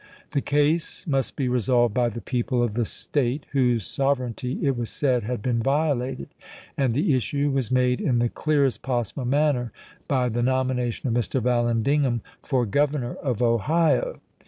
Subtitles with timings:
[0.31, 4.75] The case must be resolved by the people of the State whose sover eignty it
[4.75, 6.29] was said had been violated,
[6.75, 9.71] and the issue was made in the clearest possible manner
[10.07, 11.39] by the nomination of Mr.
[11.39, 14.19] Vallandigham for Governor of Ohio.